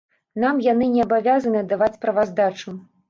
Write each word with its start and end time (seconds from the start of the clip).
Нам 0.43 0.61
яны 0.67 0.87
не 0.95 1.03
абавязаныя 1.07 1.69
даваць 1.75 1.93
справаздачу. 2.01 2.69